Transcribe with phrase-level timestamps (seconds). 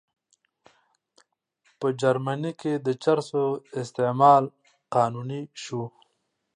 [1.79, 3.43] په جرمني کې د چرسو
[3.81, 4.43] استعمال
[4.95, 5.83] قانوني شو.